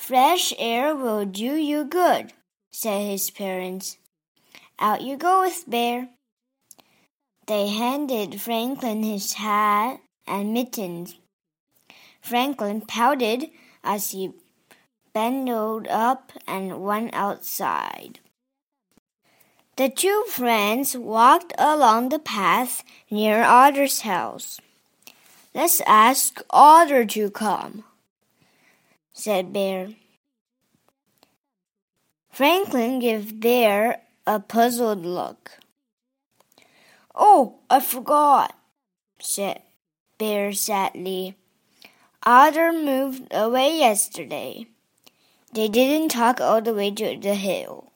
Fresh 0.00 0.54
air 0.58 0.96
will 0.96 1.26
do 1.26 1.54
you 1.54 1.84
good, 1.84 2.32
said 2.72 3.02
his 3.02 3.30
parents. 3.30 3.98
Out 4.78 5.02
you 5.02 5.18
go 5.18 5.42
with 5.42 5.68
Bear. 5.68 6.08
They 7.46 7.68
handed 7.68 8.40
Franklin 8.40 9.02
his 9.02 9.34
hat 9.34 10.00
and 10.26 10.54
mittens. 10.54 11.18
Franklin 12.22 12.80
pouted 12.80 13.50
as 13.84 14.12
he 14.12 14.32
bundled 15.12 15.86
up 15.88 16.32
and 16.46 16.82
went 16.82 17.12
outside. 17.12 18.20
The 19.76 19.90
two 19.90 20.24
friends 20.28 20.96
walked 20.96 21.52
along 21.58 22.08
the 22.08 22.18
path 22.18 22.82
near 23.10 23.42
Otter's 23.42 24.00
house. 24.00 24.60
Let's 25.54 25.82
ask 25.86 26.40
Otter 26.48 27.04
to 27.04 27.30
come, 27.30 27.84
said 29.12 29.52
Bear. 29.52 29.90
Franklin 32.30 33.00
gave 33.00 33.40
Bear 33.40 34.02
a 34.26 34.40
puzzled 34.40 35.04
look. 35.04 35.58
Oh, 37.14 37.58
I 37.68 37.80
forgot, 37.80 38.56
said 39.20 39.62
Bear 40.18 40.52
sadly. 40.52 41.34
Otter 42.24 42.72
moved 42.72 43.26
away 43.30 43.78
yesterday. 43.78 44.66
They 45.52 45.68
didn't 45.68 46.10
talk 46.10 46.40
all 46.40 46.62
the 46.62 46.74
way 46.74 46.90
to 46.90 47.18
the 47.18 47.34
hill. 47.34 47.92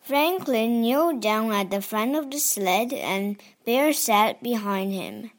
Franklin 0.00 0.82
kneeled 0.82 1.20
down 1.20 1.50
at 1.52 1.70
the 1.70 1.82
front 1.82 2.14
of 2.14 2.30
the 2.30 2.38
sled 2.38 2.92
and 2.92 3.42
Bear 3.64 3.92
sat 3.92 4.42
behind 4.42 4.92
him. 4.92 5.32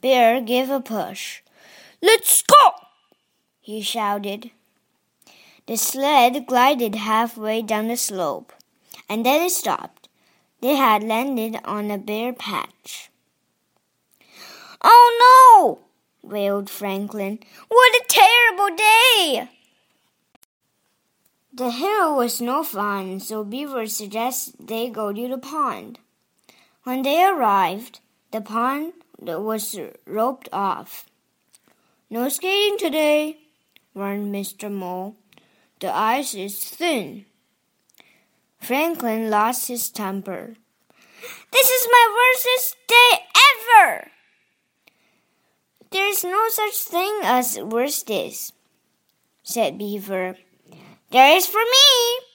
Bear 0.00 0.40
gave 0.40 0.70
a 0.70 0.80
push. 0.80 1.42
Let's 2.02 2.42
go! 2.42 2.79
He 3.70 3.80
shouted. 3.80 4.50
The 5.66 5.76
sled 5.76 6.46
glided 6.46 6.96
halfway 6.96 7.62
down 7.62 7.86
the 7.86 7.96
slope, 7.96 8.52
and 9.08 9.24
then 9.24 9.42
it 9.42 9.52
stopped. 9.52 10.08
They 10.60 10.74
had 10.74 11.04
landed 11.04 11.56
on 11.64 11.90
a 11.90 11.96
bare 11.96 12.32
patch. 12.32 13.10
Oh 14.82 15.06
no! 15.24 16.28
wailed 16.28 16.68
Franklin. 16.68 17.38
What 17.68 17.94
a 17.94 18.04
terrible 18.08 18.76
day! 18.76 19.48
The 21.52 21.70
hill 21.70 22.16
was 22.16 22.40
no 22.40 22.64
fun, 22.64 23.20
so 23.20 23.44
Beaver 23.44 23.86
suggested 23.86 24.66
they 24.66 24.90
go 24.90 25.12
to 25.12 25.28
the 25.28 25.38
pond. 25.38 26.00
When 26.82 27.02
they 27.02 27.22
arrived, 27.24 28.00
the 28.32 28.40
pond 28.40 28.94
was 29.18 29.78
roped 30.06 30.48
off. 30.52 31.06
No 32.08 32.28
skating 32.28 32.76
today, 32.76 33.38
warned 33.94 34.34
Mr. 34.34 34.70
Mole. 34.70 35.16
The 35.80 35.94
ice 35.94 36.34
is 36.34 36.62
thin. 36.62 37.24
Franklin 38.58 39.30
lost 39.30 39.68
his 39.68 39.90
temper. 39.90 40.56
This 41.52 41.68
is 41.68 41.88
my 41.90 42.04
worstest 42.16 42.76
day 42.86 43.18
ever! 43.50 44.10
There 45.90 46.08
is 46.08 46.22
no 46.22 46.48
such 46.48 46.74
thing 46.74 47.20
as 47.24 47.58
worst 47.58 48.06
days, 48.06 48.52
said 49.42 49.78
Beaver. 49.78 50.36
There 51.10 51.36
is 51.36 51.46
for 51.46 51.58
me, 51.58 52.26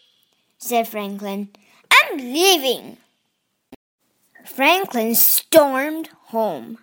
said 0.58 0.88
Franklin. 0.88 1.50
I'm 1.90 2.18
leaving. 2.18 2.98
Franklin 4.44 5.16
stormed 5.16 6.10
home. 6.28 6.80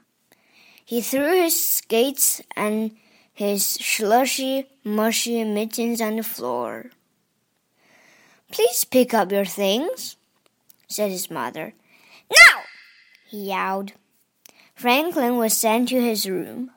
He 0.84 1.00
threw 1.00 1.42
his 1.42 1.62
skates 1.62 2.40
and 2.56 2.96
his 3.32 3.64
slushy, 3.64 4.66
mushy 4.84 5.44
mittens 5.44 6.00
on 6.00 6.16
the 6.16 6.22
floor. 6.22 6.90
Please 8.50 8.84
pick 8.84 9.14
up 9.14 9.32
your 9.32 9.46
things, 9.46 10.16
said 10.88 11.10
his 11.10 11.30
mother. 11.30 11.72
Now! 12.30 12.62
he 13.28 13.48
yelled. 13.48 13.92
Franklin 14.74 15.36
was 15.36 15.56
sent 15.56 15.88
to 15.88 16.00
his 16.00 16.28
room. 16.28 16.70